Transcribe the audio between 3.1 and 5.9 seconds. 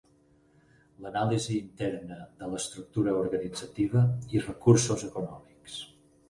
organitzativa i recursos econòmics.